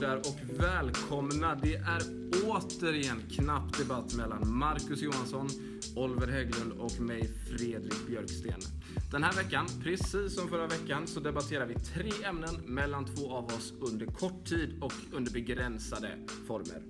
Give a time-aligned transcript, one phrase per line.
[0.00, 1.54] där och välkomna.
[1.54, 2.02] Det är
[2.44, 5.48] återigen knapp debatt mellan Marcus Johansson,
[5.96, 8.60] Oliver Hägglund och mig Fredrik Björksten.
[9.10, 13.44] Den här veckan, precis som förra veckan, så debatterar vi tre ämnen mellan två av
[13.44, 16.82] oss under kort tid och under begränsade former.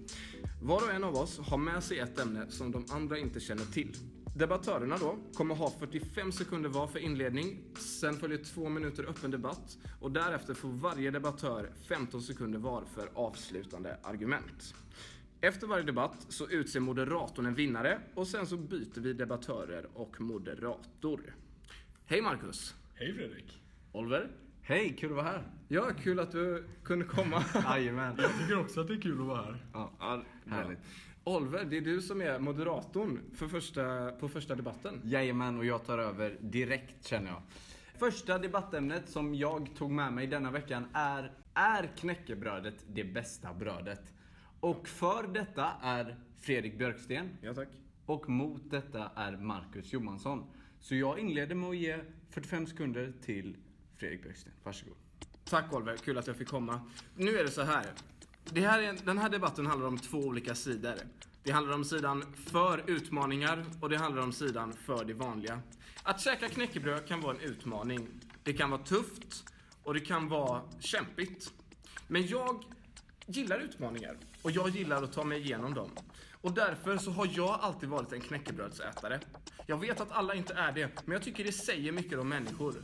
[0.62, 3.64] Var och en av oss har med sig ett ämne som de andra inte känner
[3.64, 3.96] till.
[4.38, 9.78] Debattörerna då kommer ha 45 sekunder var för inledning, sen följer två minuter öppen debatt
[10.00, 14.74] och därefter får varje debattör 15 sekunder var för avslutande argument.
[15.40, 20.20] Efter varje debatt så utser moderatorn en vinnare och sen så byter vi debattörer och
[20.20, 21.34] moderator.
[22.06, 22.74] Hej Marcus!
[22.94, 23.60] Hej Fredrik!
[23.92, 24.30] Oliver?
[24.62, 25.42] Hej, kul att vara här.
[25.68, 27.44] Ja, kul att du kunde komma.
[27.54, 28.16] Jajamän.
[28.18, 29.64] Jag tycker också att det är kul att vara här.
[29.72, 30.78] Ja, Ja, härligt.
[31.36, 35.00] Oliver, det är du som är moderatorn för första, på första debatten.
[35.04, 37.42] Jajamän, och jag tar över direkt känner jag.
[37.98, 44.12] Första debattämnet som jag tog med mig denna veckan är Är knäckebrödet det bästa brödet?
[44.60, 47.68] Och för detta är Fredrik Björksten Ja, tack.
[48.06, 50.44] och mot detta är Marcus Johansson.
[50.80, 51.98] Så jag inleder med att ge
[52.30, 53.56] 45 sekunder till
[53.96, 54.52] Fredrik Björksten.
[54.64, 54.96] Varsågod.
[55.44, 56.80] Tack Oliver, kul att jag fick komma.
[57.16, 57.86] Nu är det så här.
[58.52, 60.94] Det här är, den här debatten handlar om två olika sidor.
[61.42, 65.60] Det handlar om sidan för utmaningar och det handlar om sidan för det vanliga.
[66.02, 68.08] Att käka knäckebröd kan vara en utmaning.
[68.42, 69.44] Det kan vara tufft
[69.82, 71.52] och det kan vara kämpigt.
[72.06, 72.64] Men jag
[73.26, 75.90] gillar utmaningar och jag gillar att ta mig igenom dem.
[76.40, 79.20] Och därför så har jag alltid varit en knäckebrödsätare.
[79.66, 82.74] Jag vet att alla inte är det, men jag tycker det säger mycket om människor.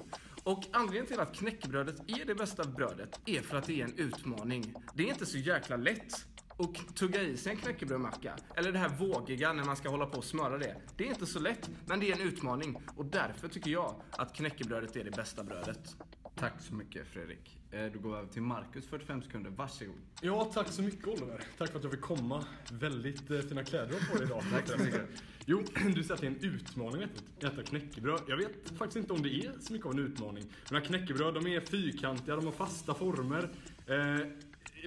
[0.45, 3.98] Och anledningen till att knäckebrödet är det bästa brödet är för att det är en
[3.98, 4.75] utmaning.
[4.95, 6.27] Det är inte så jäkla lätt
[6.59, 8.37] att tugga i sig en knäckebrödmacka.
[8.56, 10.77] Eller det här vågiga när man ska hålla på och smöra det.
[10.97, 12.83] Det är inte så lätt, men det är en utmaning.
[12.97, 15.97] Och därför tycker jag att knäckebrödet är det bästa brödet.
[16.37, 17.63] Tack så mycket Fredrik.
[17.74, 19.50] Eh, Då går vi över till Marcus, 45 sekunder.
[19.50, 19.94] Varsågod.
[20.20, 21.40] Ja, tack så mycket Oliver.
[21.58, 22.44] Tack för att jag fick komma.
[22.72, 24.42] Väldigt eh, fina kläder du har på dig idag.
[24.52, 25.00] Tack så mycket.
[25.46, 25.62] Jo,
[25.94, 28.20] du säger att det är en utmaning att äta knäckebröd.
[28.28, 30.44] Jag vet faktiskt inte om det är så mycket av en utmaning.
[30.70, 33.48] Men knäckebröd, de är fyrkantiga, de har fasta former.
[33.86, 34.26] Eh,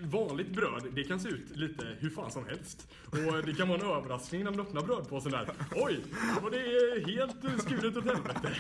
[0.02, 2.88] vanligt bröd, det kan se ut lite hur fan som helst.
[3.06, 5.50] Och det kan vara en överraskning när man öppnar brödpåsen där.
[5.75, 8.52] Oj, här var det eh, helt eh, skuret åt helvete.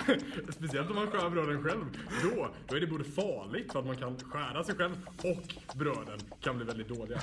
[0.49, 1.85] Speciellt om man skär bröden själv.
[2.23, 6.19] Då, då är det både farligt för att man kan skära sig själv och bröden
[6.41, 7.19] kan bli väldigt dåliga.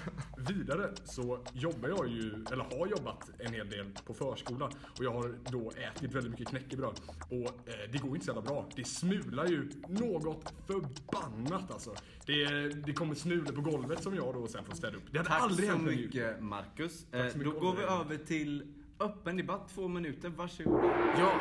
[0.49, 5.13] Vidare så jobbar jag ju, eller har jobbat en hel del på förskola och jag
[5.13, 7.01] har då ätit väldigt mycket knäckebröd.
[7.31, 8.67] Och eh, det går inte så jävla bra.
[8.77, 11.95] Det smular ju något förbannat alltså.
[12.27, 15.03] Det, det kommer smulor på golvet som jag då sen får städa upp.
[15.11, 15.97] Det hade Tack aldrig så hänt mig.
[15.97, 17.07] mycket Marcus.
[17.11, 18.63] Tack så Eh, mycket, Då går vi över till
[19.01, 20.29] öppen debatt, två minuter.
[20.29, 20.85] Varsågod.
[21.19, 21.41] Ja,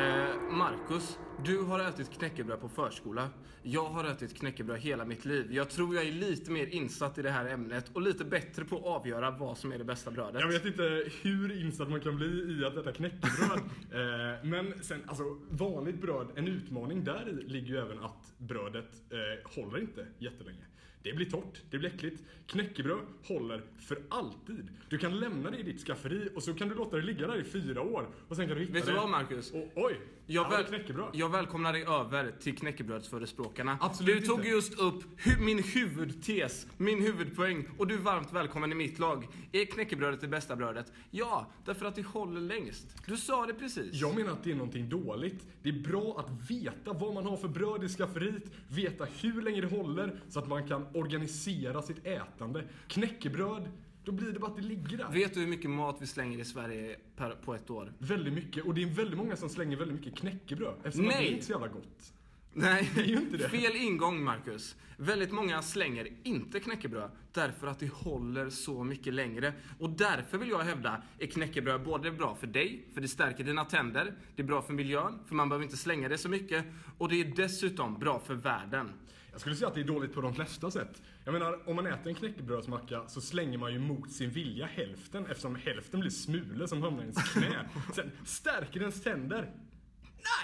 [0.00, 3.28] eh, Marcus, du har ätit knäckebröd på förskola.
[3.62, 5.52] Jag har ätit knäckebröd hela mitt liv.
[5.52, 8.76] Jag tror jag är lite mer insatt i det här ämnet och lite bättre på
[8.76, 10.40] att avgöra vad som är det bästa brödet.
[10.40, 12.26] Jag vet inte hur insatt man kan bli
[12.60, 13.58] i att äta knäckebröd.
[13.92, 19.50] eh, men sen, alltså vanligt bröd, en utmaning där ligger ju även att brödet eh,
[19.64, 20.64] håller inte jättelänge.
[21.02, 22.22] Det blir torrt, det blir äckligt.
[22.46, 24.68] Knäckebröd håller för alltid.
[24.88, 27.40] Du kan lämna det i ditt skafferi och så kan du låta det ligga där
[27.40, 28.08] i fyra år.
[28.28, 28.92] Och sen kan du hitta Vet det.
[28.92, 29.50] du vad, Marcus?
[29.52, 30.00] Och, oj,
[30.30, 31.08] Jag, väl, knäckebröd.
[31.12, 33.78] jag välkomnar dig över till knäckebrödsförespråkarna.
[33.80, 34.48] Absolut du tog inte.
[34.48, 39.28] just upp hu- min huvudtes, min huvudpoäng och du är varmt välkommen i mitt lag.
[39.52, 40.92] Är knäckebrödet det bästa brödet?
[41.10, 42.86] Ja, därför att det håller längst.
[43.06, 43.92] Du sa det precis.
[43.94, 45.46] Jag menar att det är någonting dåligt.
[45.62, 49.60] Det är bra att veta vad man har för bröd i skafferiet, veta hur länge
[49.60, 52.64] det håller så att man kan organisera sitt ätande.
[52.88, 53.68] Knäckebröd,
[54.08, 55.08] då blir det bara att det ligger där.
[55.12, 57.92] Vet du hur mycket mat vi slänger i Sverige per, på ett år?
[57.98, 61.18] Väldigt mycket, och det är väldigt många som slänger väldigt mycket knäckebröd eftersom att det
[61.18, 61.28] Nej.
[61.28, 62.12] är inte så jävla gott.
[62.52, 63.48] Nej, Det är ju inte det.
[63.48, 64.76] fel ingång Marcus.
[64.96, 69.52] Väldigt många slänger inte knäckebröd därför att det håller så mycket längre.
[69.78, 73.64] Och därför vill jag hävda är knäckebröd både bra för dig, för det stärker dina
[73.64, 76.64] tänder, det är bra för miljön, för man behöver inte slänga det så mycket.
[76.98, 78.92] Och det är dessutom bra för världen.
[79.30, 81.02] Jag skulle säga att det är dåligt på de flesta sätt.
[81.24, 85.26] Jag menar, om man äter en knäckebrödsmacka så slänger man ju mot sin vilja hälften
[85.26, 87.68] eftersom hälften blir smulor som hamnar i ens knä.
[87.94, 89.50] Sen stärker ens tänder.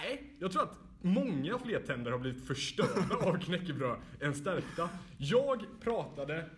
[0.01, 4.89] Nej, jag tror att många fler tänder har blivit förstörda av knäckebröd än stärkta.
[5.19, 6.51] Jag pratade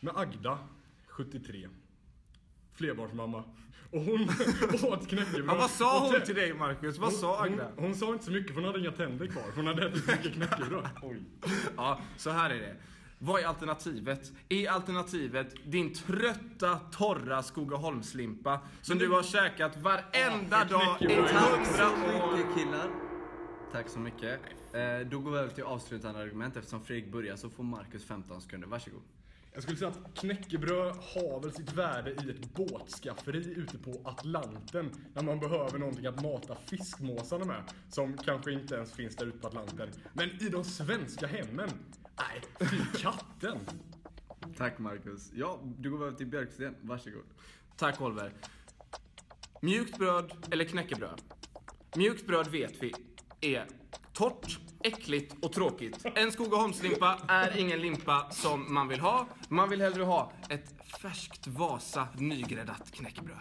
[0.00, 0.58] med Agda,
[1.08, 1.68] 73.
[2.74, 3.44] Flerbarnsmamma.
[3.90, 4.22] Och hon
[4.92, 5.44] åt knäckebröd.
[5.48, 6.98] Ja, vad sa hon till dig Marcus?
[6.98, 7.64] Vad sa hon, Agda?
[7.76, 9.44] hon, hon sa inte så mycket för hon hade inga tänder kvar.
[9.54, 10.88] Hon hade ätit mycket knäckebröd.
[11.76, 12.76] Ja, så här är det.
[13.18, 14.32] Vad är alternativet?
[14.48, 21.28] Är alternativet din trötta, torra Skogaholmslimpa som du har käkat varenda Ja, dag i knäckebröd.
[21.32, 22.36] Tack så hundra år?
[22.36, 23.09] mycket killar.
[23.72, 24.40] Tack så mycket.
[24.72, 26.56] Eh, Då går vi över till avslutande argument.
[26.56, 28.68] Eftersom Fredrik börjar så får Marcus 15 sekunder.
[28.68, 29.02] Varsågod.
[29.52, 34.90] Jag skulle säga att knäckebröd har väl sitt värde i ett båtskafferi ute på Atlanten.
[35.14, 37.62] När man behöver någonting att mata fiskmåsarna med.
[37.88, 39.88] Som kanske inte ens finns där ute på Atlanten.
[40.12, 41.68] Men i de svenska hemmen,
[42.18, 43.58] nej, fy katten.
[44.56, 45.30] Tack Marcus.
[45.34, 46.74] Ja, du går över till Björksten.
[46.80, 47.24] Varsågod.
[47.76, 48.32] Tack Oliver.
[49.60, 51.20] Mjukt bröd eller knäckebröd?
[51.96, 52.94] Mjukt bröd vet vi
[53.40, 53.66] är
[54.12, 56.06] torrt, äckligt och tråkigt.
[56.14, 59.26] En Skogaholmslimpa är ingen limpa som man vill ha.
[59.48, 63.36] Man vill hellre ha ett färskt Vasa nygräddat knäckebröd.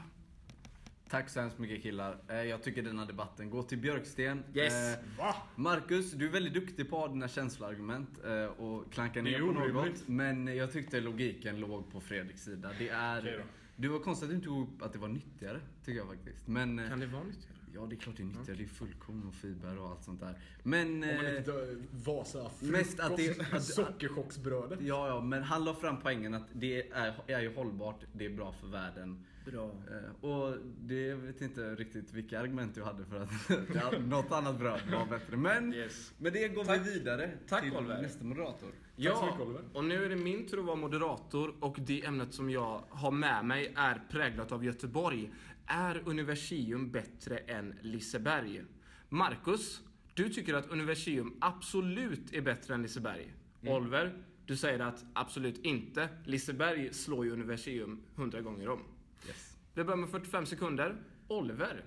[1.09, 2.17] Tack så hemskt mycket killar.
[2.29, 4.43] Eh, Jag tycker denna debatten går till Björksten.
[4.53, 4.73] Yes.
[4.97, 5.35] Eh, Va?
[5.55, 9.61] Marcus, du är väldigt duktig på dina känsloargument eh, och klanka Det är ner på
[9.73, 10.07] något.
[10.07, 12.69] Men jag tyckte logiken låg på Fredriks sida.
[12.79, 13.43] Det är...
[13.81, 16.47] Du var konstigt att du inte tog upp att det var nyttigare, tycker jag faktiskt.
[16.47, 16.79] Men...
[16.79, 17.55] eh, Kan det vara nyttigare?
[17.75, 18.57] Ja, det är klart det är nyttigare.
[18.57, 20.37] Det är fullkorn och fiber och allt sånt där.
[20.63, 20.87] Men...
[20.87, 24.79] Om man eh, inte tar Vasa mest att det- att- sockerchocksbrödet.
[24.81, 28.29] Ja, ja, men han la fram poängen att det är, är ju hållbart, det är
[28.29, 29.25] bra för världen.
[29.51, 29.71] Bra.
[29.91, 34.59] Eh, Och det jag vet inte riktigt vilka argument du hade för att något annat
[34.59, 35.37] bröd var bättre.
[35.37, 36.13] Men Yes.
[36.17, 36.87] med det går Tack.
[36.87, 38.01] vi vidare Tack, till Oliver.
[38.01, 38.67] nästa moderator.
[38.67, 39.61] så Ja, mycket, Oliver.
[39.73, 43.11] och nu är det min tur att vara moderator och det ämnet som jag har
[43.11, 45.31] med mig är präglat av Göteborg.
[45.65, 48.61] Är Universium bättre än Liseberg?
[49.09, 49.81] Marcus,
[50.13, 53.33] du tycker att Universium absolut är bättre än Liseberg.
[53.61, 56.09] Oliver, du säger att absolut inte.
[56.25, 58.79] Liseberg slår ju Universium hundra gånger om.
[59.27, 59.55] Yes.
[59.73, 60.95] Vi börjar med 45 sekunder.
[61.27, 61.83] Oliver,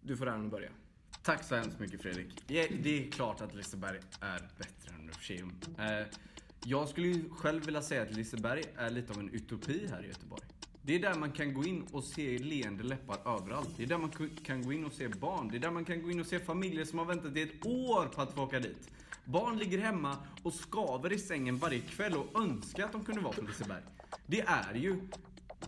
[0.00, 0.70] du får äran att börja.
[1.22, 2.42] Tack så hemskt mycket Fredrik.
[2.46, 5.52] Det är klart att Liseberg är bättre än Universium.
[5.78, 6.06] Eh,
[6.64, 10.06] Jag skulle ju själv vilja säga att Liseberg är lite av en utopi här i
[10.06, 10.42] Göteborg.
[10.82, 13.68] Det är där man kan gå in och se leende läppar överallt.
[13.76, 14.10] Det är där man
[14.44, 15.48] kan gå in och se barn.
[15.48, 17.66] Det är där man kan gå in och se familjer som har väntat i ett
[17.66, 18.88] år på att få åka dit.
[19.24, 23.32] Barn ligger hemma och skaver i sängen varje kväll och önskar att de kunde vara
[23.32, 23.82] på Liseberg.
[24.26, 25.00] Det är ju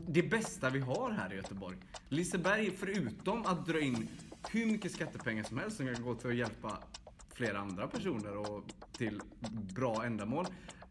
[0.07, 1.77] det bästa vi har här i Göteborg.
[2.09, 4.09] Liseberg, förutom att dra in
[4.51, 6.79] hur mycket skattepengar som helst som kan gå till att hjälpa
[7.35, 9.21] flera andra personer och till
[9.75, 10.47] bra ändamål,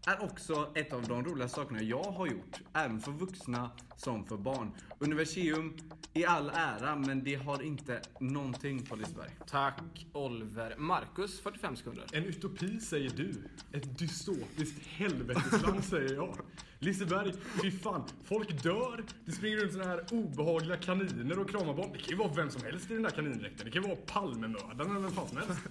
[0.06, 2.62] är också ett av de roliga sakerna jag har gjort.
[2.74, 4.72] Även för vuxna som för barn.
[5.00, 5.78] Universium
[6.14, 9.30] i all ära, men det har inte någonting på Liseberg.
[9.48, 10.76] Tack Oliver.
[10.78, 12.06] Marcus, 45 sekunder.
[12.14, 13.34] En utopi säger du.
[13.72, 16.38] Ett dystopiskt helvetesland säger jag.
[16.84, 18.04] Liseberg, fy fan.
[18.24, 19.04] Folk dör.
[19.26, 21.90] Det springer runt såna här obehagliga kaniner och kramar barn.
[21.94, 23.66] Det kan ju vara vem som helst i den där kanindräkten.
[23.66, 25.62] Det kan ju vara Palmemördaren eller vem fan som helst.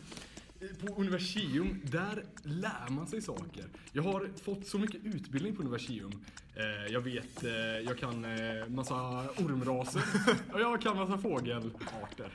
[0.81, 3.65] På Universium, där lär man sig saker.
[3.93, 6.25] Jag har fått så mycket utbildning på Universium.
[6.55, 7.53] Eh, jag vet, eh,
[7.85, 8.95] jag kan eh, massa
[9.39, 10.03] ormraser
[10.53, 12.31] och jag kan massa fågelarter.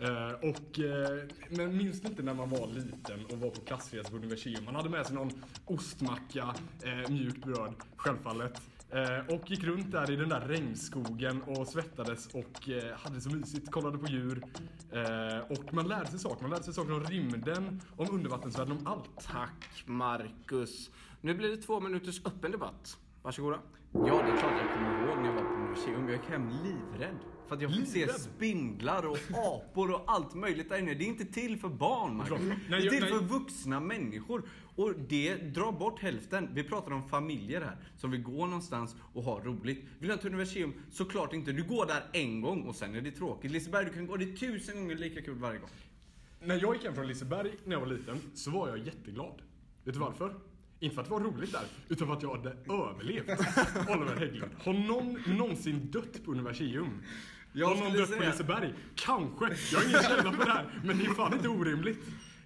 [0.00, 4.10] Eh, och, eh, men minns ni inte när man var liten och var på klassresa
[4.10, 4.64] på Universium?
[4.64, 5.30] Man hade med sig någon
[5.64, 8.62] ostmacka, eh, mjukt bröd, självfallet.
[8.90, 13.20] Eh, och gick runt där i den där regnskogen och svettades och eh, hade det
[13.20, 14.42] så mysigt, kollade på djur.
[14.92, 16.42] Eh, och man lärde sig saker.
[16.42, 19.10] Man lärde sig saker om rymden, om undervattensvärlden, om allt.
[19.24, 20.90] Tack Marcus.
[21.20, 22.98] Nu blir det två minuters öppen debatt.
[23.22, 23.58] Varsågoda.
[23.92, 25.34] Ja, det är klart jag kommer ihåg när jag
[25.78, 26.08] Universium.
[26.08, 27.16] Jag gick hem livrädd.
[27.46, 28.20] För att jag fick se Livrädd?
[28.20, 30.94] spindlar och apor och allt möjligt där inne.
[30.94, 32.38] Det är inte till för barn, Marcus.
[32.38, 32.58] Förlåt.
[32.68, 34.42] Det är till för vuxna människor.
[34.76, 36.48] Och det drar bort hälften.
[36.54, 39.78] Vi pratar om familjer här som vill gå någonstans och ha roligt.
[39.98, 40.74] Vill du ha ett universium?
[40.90, 41.52] Såklart inte.
[41.52, 43.50] Du går där en gång och sen är det tråkigt.
[43.50, 45.70] Liseberg, du kan gå dit tusen gånger lika kul varje gång.
[46.40, 49.42] När jag gick hem från Liseberg när jag var liten så var jag jätteglad.
[49.84, 50.34] Vet du varför?
[50.80, 53.28] Inte för att det var roligt där, utan för att jag hade överlevt.
[53.90, 54.52] Oliver Hägglund.
[54.64, 57.02] Har någon någonsin dött på Universium?
[57.52, 58.74] Jag Har någon dött på säga- Liseberg?
[58.94, 59.44] Kanske.
[59.72, 61.98] Jag har ingen källa på det här, men det är fan inte orimligt.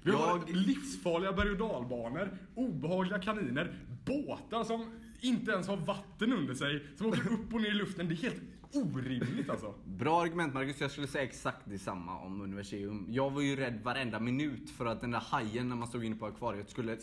[0.03, 6.33] Vi har Jag- livsfarliga berg och dalbanor, obehagliga kaniner, båtar som inte ens har vatten
[6.33, 8.09] under sig, som åker upp och ner i luften.
[8.09, 9.75] Det är helt orimligt alltså.
[9.85, 13.07] Bra argument Marcus, jag skulle säga exakt detsamma om Universium.
[13.11, 16.17] Jag var ju rädd varenda minut för att den där hajen när man stod inne
[16.17, 16.97] på akvariet skulle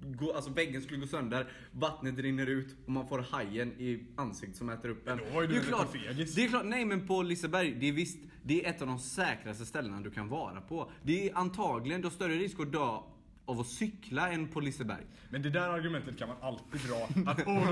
[0.00, 4.56] gå, alltså väggen skulle gå sönder, vattnet rinner ut och man får hajen i ansiktet
[4.56, 5.18] som äter upp en.
[5.18, 6.34] Då var ju det är klart, fegis.
[6.34, 8.98] det är klart, nej men på Liseberg, det är visst, det är ett av de
[8.98, 10.90] säkraste ställena du kan vara på.
[11.02, 12.98] Det är antagligen, du har större risk att dö
[13.44, 15.04] av att cykla än på Liseberg.
[15.30, 17.30] Men det där argumentet kan man alltid dra.
[17.30, 17.66] Att åh,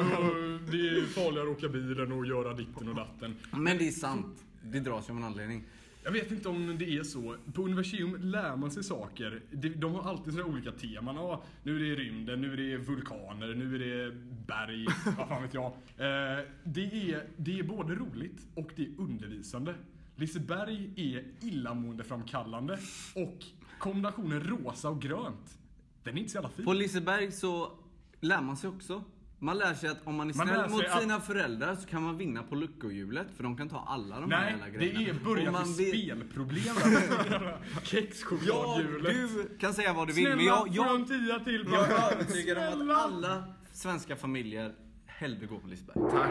[0.70, 3.36] det är farligare att åka bilen och göra ditten och datten.
[3.52, 5.64] Men det är sant, det dras ju av en anledning.
[6.04, 7.37] Jag vet inte om det är så.
[7.54, 9.42] På Universium lär man sig saker.
[9.76, 11.16] De- har alltid sådana olika teman.
[11.16, 14.12] Ja, nu är det rymden, nu är det vulkaner, nu är det
[14.47, 14.87] berg,
[15.19, 15.66] vad fan vet jag.
[15.66, 19.75] Eh, Det är, det är både roligt och det är undervisande.
[20.16, 22.78] Liseberg är illamåendeframkallande
[23.14, 23.45] och
[23.78, 25.59] kombinationen rosa och grönt,
[26.02, 26.64] den är inte så jävla fin.
[26.64, 27.73] På Liseberg så
[28.21, 29.04] lär man sig också.
[29.42, 32.02] Man lär sig att om man är Man snäll mot att- sina föräldrar så kan
[32.02, 35.20] man vinna på lyckohjulet för de kan ta alla de här Nej, jävla det grejerna.
[35.20, 36.75] är början man till vill- spelproblem.
[37.30, 39.12] Ja, Kexchokladhjulet.
[39.12, 41.66] du kan säga vad du vill Snälla, men jag, jag en tia till?
[41.73, 44.75] jag är övertygad om att alla svenska familjer
[45.06, 46.11] hellre går på Liseberg.
[46.11, 46.30] Tack.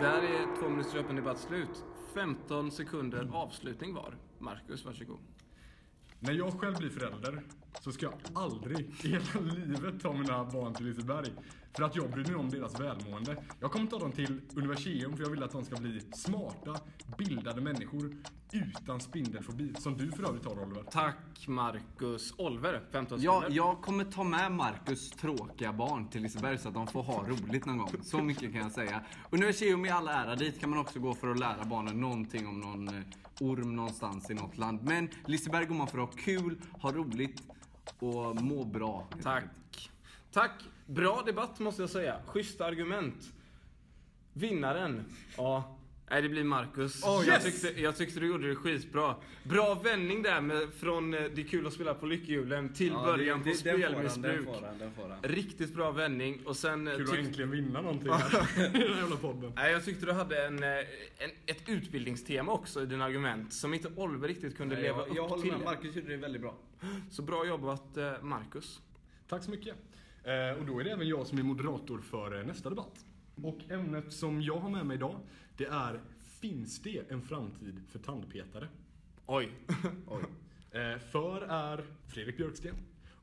[0.00, 1.84] Där är två minuter öppen debatt slut.
[2.14, 4.14] 15 sekunder avslutning var.
[4.38, 5.18] Marcus, varsågod.
[6.20, 7.42] När jag själv blir förälder
[7.80, 11.32] så ska jag aldrig i hela livet ta mina barn till Liseberg.
[11.76, 13.36] För att jag bryr mig om deras välmående.
[13.60, 16.80] Jag kommer ta dem till Universium för jag vill att de ska bli smarta,
[17.18, 18.16] bildade människor
[18.52, 19.74] utan spindelfobi.
[19.78, 20.82] Som du för övrigt har Oliver.
[20.90, 22.34] Tack Marcus.
[22.38, 26.86] Oliver, 15 Ja, jag kommer ta med Marcus tråkiga barn till Liseberg så att de
[26.86, 27.92] får ha roligt någon gång.
[28.02, 29.04] Så mycket kan jag säga.
[29.30, 32.60] Universium i alla ära, dit kan man också gå för att lära barnen någonting om
[32.60, 33.02] någon eh,
[33.40, 34.82] orm någonstans i något land.
[34.82, 37.42] Men Liseberg går man för att ha kul, ha roligt
[37.98, 39.06] och må bra.
[39.22, 39.90] Tack.
[40.32, 40.52] Tack.
[40.86, 42.20] Bra debatt måste jag säga.
[42.26, 43.32] Schyssta argument.
[44.32, 45.04] Vinnaren?
[45.36, 45.77] Ja.
[46.10, 47.04] Nej, det blir Marcus.
[47.04, 47.44] Oh, jag, yes!
[47.44, 49.14] tyckte, jag tyckte du gjorde det skitbra.
[49.42, 53.02] Bra vändning där med, från eh, det är kul att spela på lyckohjulen till Ja,
[53.04, 54.48] början det- på det- han, spelmissbruk.
[55.22, 56.88] Riktigt bra vändning och sen...
[56.88, 59.52] eh, Kul att äntligen vinna någonting här i den jävla podden.
[59.56, 60.68] Nej, jag tyckte du hade en, eh,
[61.18, 65.16] en, ett utbildningstema också i dina argument som inte Oliver riktigt kunde Nej, leva jag,
[65.16, 65.52] jag upp håller till.
[65.52, 66.54] med, Marcus gjorde det väldigt bra.
[67.10, 68.80] Så bra jobbat Marcus.
[69.28, 69.74] Tack så mycket.
[70.24, 73.04] Eh, och då är det även jag som är moderator för nästa debatt.
[73.42, 75.16] Och ämnet som jag har med mig idag,
[75.58, 76.00] det är
[76.40, 78.68] Finns det en framtid för tandpetare?
[79.26, 79.50] Oj.
[80.06, 80.22] Oj.
[80.70, 82.74] Eh, för är Fredrik Björksten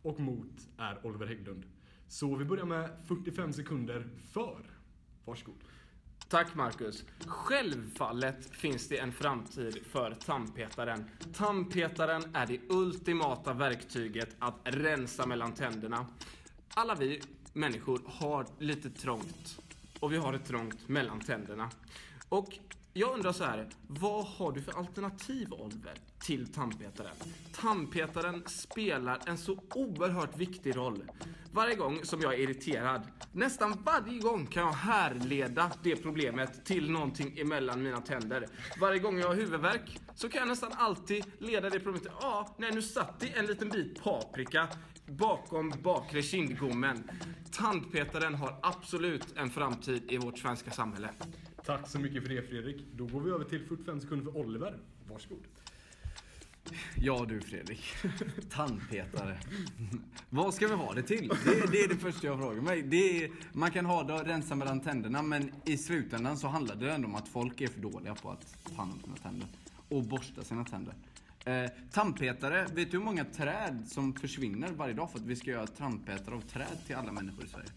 [0.01, 1.63] och mot är Oliver Hägglund.
[2.07, 4.57] Så vi börjar med 45 sekunder för.
[5.25, 5.55] Varsågod.
[6.27, 7.03] Tack Marcus.
[7.25, 11.09] Självfallet finns det en framtid för tandpetaren.
[11.33, 16.07] Tandpetaren är det ultimata verktyget att rensa mellan tänderna.
[16.73, 17.21] Alla vi
[17.53, 19.59] människor har lite trångt.
[19.99, 21.69] Och vi har det trångt mellan tänderna.
[22.29, 22.59] Och
[22.93, 27.15] jag undrar så här, vad har du för alternativ Oliver till tandpetaren?
[27.53, 31.03] Tandpetaren spelar en så oerhört viktig roll.
[31.51, 36.91] Varje gång som jag är irriterad, nästan varje gång kan jag härleda det problemet till
[36.91, 38.47] någonting emellan mina tänder.
[38.79, 42.55] Varje gång jag har huvudvärk så kan jag nästan alltid leda det problemet till, ja,
[42.57, 44.67] nej nu satt det en liten bit paprika
[45.05, 47.11] bakom bakre kindgommen.
[47.51, 51.09] Tandpetaren har absolut en framtid i vårt svenska samhälle.
[51.65, 52.85] Tack så mycket för det Fredrik.
[52.95, 54.77] Då går vi över till 45 sekunder för Oliver.
[55.09, 55.43] Varsågod.
[56.95, 57.83] Ja du Fredrik.
[58.49, 59.39] Tandpetare.
[60.29, 61.27] Vad ska vi ha det till?
[61.27, 62.81] Det, det är det första jag frågar mig.
[62.81, 66.75] Det är, man kan ha det och rensa mellan tänderna men i slutändan så handlar
[66.75, 69.47] det ändå om att folk är för dåliga på att ta hand om sina tänder.
[69.89, 70.93] Och borsta sina tänder.
[71.45, 75.51] Eh, tandpetare, vet du hur många träd som försvinner varje dag för att vi ska
[75.51, 77.69] göra tandpetare av träd till alla människor i Sverige?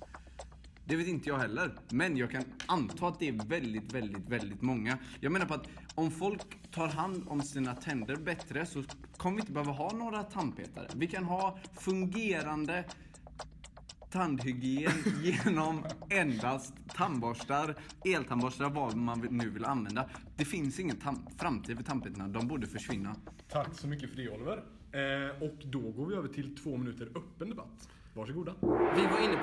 [0.89, 1.71] Det vet inte jag heller.
[1.89, 4.99] Men jag kan anta att det är väldigt, väldigt, väldigt många.
[5.21, 8.83] Jag menar på att om folk tar hand om sina tänder bättre så
[9.17, 10.87] kommer vi inte behöva ha några tandpetare.
[10.95, 12.85] Vi kan ha fungerande
[14.11, 14.93] tandhygien
[15.23, 20.11] genom endast tandborstar, eltandborstar, vad man nu vill använda.
[20.37, 20.97] Det finns ingen
[21.39, 22.29] framtid för tandpetarna.
[22.29, 23.17] De borde försvinna.
[23.49, 24.63] Tack så mycket för det Oliver.
[24.93, 27.89] Eh, och då går vi över till två minuter öppen debatt.
[28.15, 28.55] Varsågoda.
[28.97, 29.38] Vi var inne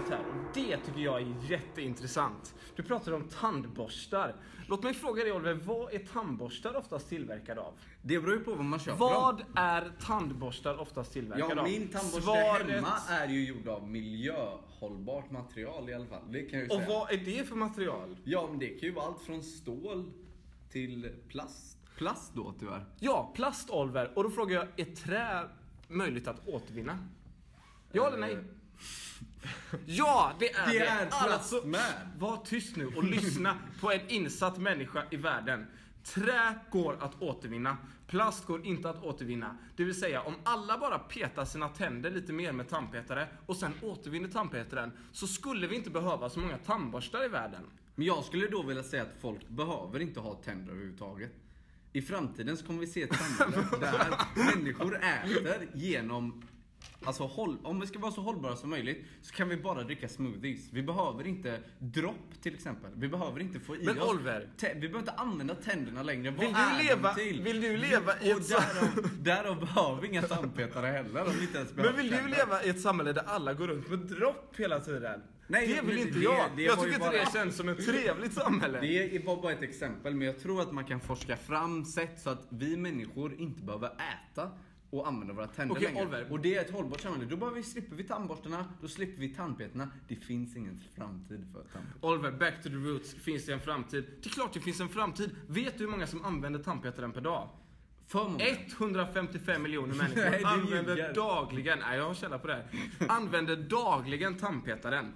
[0.00, 2.54] miljöspåret här och det tycker jag är jätteintressant.
[2.76, 4.34] Du pratade om tandborstar.
[4.68, 7.72] Låt mig fråga dig Oliver, vad är tandborstar oftast tillverkade av?
[8.02, 9.08] Det beror ju på vad man köper dem.
[9.12, 11.68] Vad är tandborstar oftast tillverkade Ja, av?
[11.68, 16.32] min tandborste Svaret- hemma är ju gjord av miljöhållbart material i alla fall.
[16.32, 16.88] Det kan jag ju Och säga.
[16.88, 18.16] vad är det för material?
[18.24, 20.10] Ja, men det kan ju vara allt från stål
[20.70, 21.76] till plast.
[21.96, 22.84] Plast då tyvärr.
[23.00, 24.12] Ja, plast Oliver.
[24.16, 25.48] Och då frågar jag, är trä
[25.88, 26.98] möjligt att återvinna?
[27.92, 28.38] Ja eller nej?
[29.86, 30.86] Ja, det är Det det.
[30.86, 31.62] är alltså.
[32.18, 35.66] Var tyst nu och lyssna på en insatt människa i världen.
[36.04, 37.76] Trä går att återvinna.
[38.06, 39.56] Plast går inte att återvinna.
[39.76, 43.72] Det vill säga, om alla bara petar sina tänder lite mer med tandpetare och sen
[43.82, 47.62] återvinner tandpetaren så skulle vi inte behöva så många tandborstar i världen.
[47.94, 51.32] Men jag skulle då vilja säga att folk behöver inte ha tänder överhuvudtaget.
[51.92, 54.08] I framtiden så kommer vi se ett samhälle där
[54.56, 56.42] människor äter genom
[57.04, 60.08] Alltså håll, om vi ska vara så hållbara som möjligt så kan vi bara dricka
[60.08, 60.68] smoothies.
[60.72, 62.90] Vi behöver inte dropp till exempel.
[62.94, 64.10] Vi behöver inte få i Men oss...
[64.14, 64.48] Oliver.
[64.58, 66.30] tä- vi behöver inte använda tänderna längre.
[66.30, 67.42] Vad Vill är du, leva, till?
[67.42, 68.90] vill du leva i ett samhälle...
[69.22, 72.68] därav, behöver vi inga tandpetare heller om vi inte ens Men vill du leva i
[72.68, 75.22] ett samhälle där alla går runt med dropp hela tiden?
[75.46, 76.50] Nej, det vill inte det- jag.
[76.56, 78.80] det jag tycker inte bara- det känns som ett trevligt samhälle.
[78.80, 82.30] Det var bara ett exempel, men jag tror att man kan forska fram sätt så
[82.30, 84.50] att vi människor inte behöver äta
[84.92, 86.02] att använda våra tänder Okej, längre.
[86.02, 86.32] Oliver.
[86.32, 87.24] Och det är ett hållbart samhälle.
[87.24, 89.88] Då bara vi slipper vi tandborstarna, då slipper vi tandpetarna.
[90.08, 92.12] Det finns ingen framtid för tandpetare.
[92.12, 93.14] Oliver, back to the roots.
[93.14, 94.04] Finns det en framtid?
[94.22, 95.30] Det är klart det finns en framtid.
[95.46, 97.48] Vet du hur många som använder tandpetaren per dag?
[98.06, 98.44] För många.
[98.78, 101.14] 155 miljoner människor Nej, använder ljuger.
[101.14, 102.66] dagligen, nej jag har källa på det här,
[103.08, 105.12] använder dagligen tandpetaren.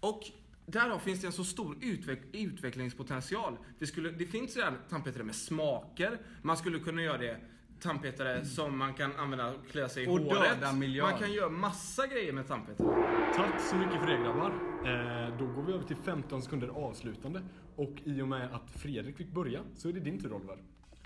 [0.00, 0.22] Och
[0.66, 3.56] därav finns det en så stor utveck utvecklingspotential.
[3.78, 7.40] Det, skulle, det finns redan tandpetare med smaker, man skulle kunna göra det
[7.80, 10.58] tandpetare som man kan använda och klä sig i Och håret.
[11.02, 13.32] Man kan göra massa grejer med tandpetare.
[13.36, 14.50] Tack så mycket för det grabbar.
[14.86, 17.42] Eh, då går vi över till 15 sekunder avslutande.
[17.76, 20.58] Och i och med att Fredrik fick börja så är det din tur Oliver.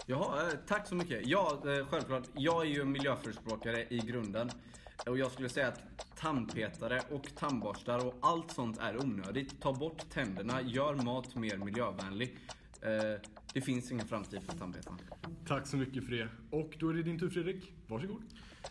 [0.07, 1.27] Jaha, eh, tack så mycket.
[1.27, 2.23] Ja, eh, självklart.
[2.33, 4.51] Jag är ju en miljöförespråkare i grunden.
[5.07, 5.81] Och jag skulle säga att
[6.17, 9.61] tandpetare och tandborstar och allt sånt är onödigt.
[9.61, 12.39] Ta bort tänderna, gör mat mer miljövänlig.
[12.83, 13.21] Eh,
[13.53, 14.99] Det finns ingen framtid för tandpetaren.
[15.47, 16.29] Tack så mycket för det.
[16.51, 17.73] Och då är det din tur Fredrik.
[17.87, 18.23] Varsågod.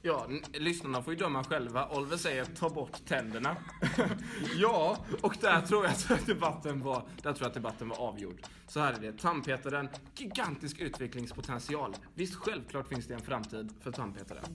[0.01, 1.89] Ja, lyssnarna får ju döma själva.
[1.89, 3.56] Oliver säger ta bort tänderna.
[4.56, 8.42] ja, och där tror jag att debatten var, där tror jag att debatten var avgjord.
[8.68, 9.18] Så här är det.
[9.18, 11.96] Tandpetaren, gigantisk utvecklingspotential.
[12.13, 14.46] Visst, självklart finns det en framtid för tandpetaren.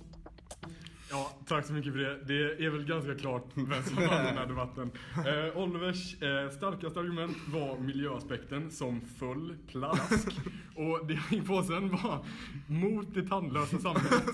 [1.10, 2.18] Ja, tack så mycket för det.
[2.26, 4.90] Det är väl ganska klart vem som vann den här debatten.
[5.16, 10.28] Eh, Olivers eh, starkaste argument var miljöaspekten som full pladask.
[10.74, 12.24] Och det i påsen var
[12.66, 14.24] mot det tandlösa samhället.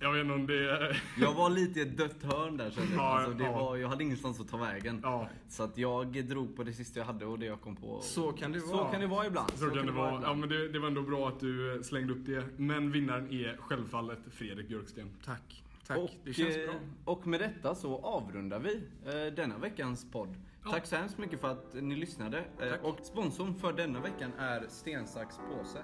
[0.00, 0.96] Jag vet inte om det.
[1.20, 3.00] Jag var lite i ett dött hörn där kände jag.
[3.02, 3.52] Ja, Alltså, det ja.
[3.52, 5.00] var, jag hade ingenstans att ta vägen.
[5.02, 5.28] Ja.
[5.48, 8.00] Så att jag drog på det sista jag hade och det jag kom på.
[8.02, 8.90] Så kan det Så vara.
[8.90, 9.50] kan det vara ibland.
[9.54, 10.20] Så kan det vara.
[10.22, 12.44] Ja, men det, det var ändå bra att du eh, slängde upp det.
[12.56, 15.10] Men vinnaren är självfallet Fredrik Björksten.
[15.24, 15.61] Tack.
[15.86, 15.98] Tack.
[15.98, 16.74] Och, det känns eh, bra.
[17.04, 20.36] och med detta så avrundar vi eh, denna veckans podd.
[20.64, 20.70] Ja.
[20.70, 22.38] Tack så hemskt mycket för att ni lyssnade.
[22.38, 22.84] Eh, Tack.
[22.84, 25.82] och sponsorn för denna veckan är Sten, sax, påse.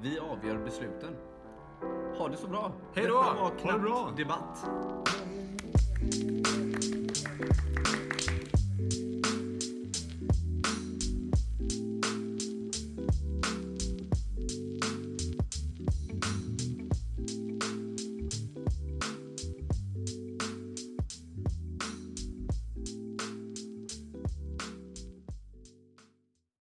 [0.00, 1.16] Vi avgör besluten.
[2.18, 2.72] Ha det så bra.
[2.94, 3.14] Hej då!
[3.18, 4.14] Detta var Ha det knappt bra!
[4.16, 4.68] debatt.